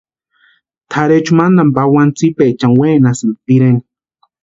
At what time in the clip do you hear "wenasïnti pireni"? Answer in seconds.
2.79-3.81